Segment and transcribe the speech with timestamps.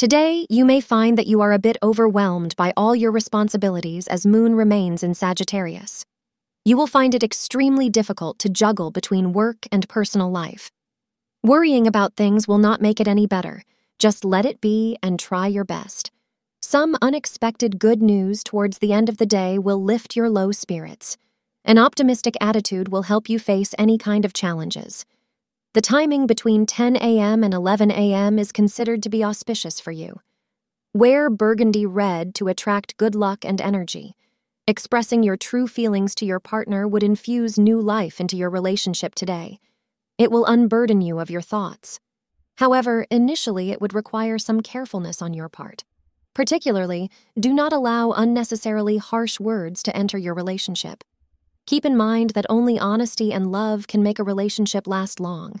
[0.00, 4.24] Today, you may find that you are a bit overwhelmed by all your responsibilities as
[4.24, 6.06] Moon remains in Sagittarius.
[6.64, 10.70] You will find it extremely difficult to juggle between work and personal life.
[11.42, 13.62] Worrying about things will not make it any better.
[13.98, 16.10] Just let it be and try your best.
[16.62, 21.18] Some unexpected good news towards the end of the day will lift your low spirits.
[21.62, 25.04] An optimistic attitude will help you face any kind of challenges.
[25.72, 27.44] The timing between 10 a.m.
[27.44, 28.40] and 11 a.m.
[28.40, 30.18] is considered to be auspicious for you.
[30.92, 34.16] Wear burgundy red to attract good luck and energy.
[34.66, 39.60] Expressing your true feelings to your partner would infuse new life into your relationship today.
[40.18, 42.00] It will unburden you of your thoughts.
[42.56, 45.84] However, initially it would require some carefulness on your part.
[46.34, 51.04] Particularly, do not allow unnecessarily harsh words to enter your relationship.
[51.70, 55.60] Keep in mind that only honesty and love can make a relationship last long.